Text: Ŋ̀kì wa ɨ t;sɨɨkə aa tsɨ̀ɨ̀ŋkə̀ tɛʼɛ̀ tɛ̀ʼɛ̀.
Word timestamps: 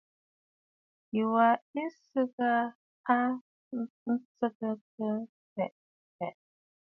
Ŋ̀kì 1.09 1.21
wa 1.33 1.47
ɨ 1.81 1.83
t;sɨɨkə 1.93 2.47
aa 3.13 3.27
tsɨ̀ɨ̀ŋkə̀ 3.65 4.15
tɛʼɛ̀ 4.39 4.73
tɛ̀ʼɛ̀. 5.55 6.33